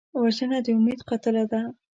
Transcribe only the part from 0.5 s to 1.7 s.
د امید قاتله ده